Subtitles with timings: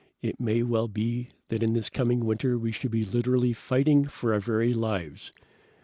[0.23, 4.33] It may well be that in this coming winter we shall be literally fighting for
[4.33, 5.31] our very lives.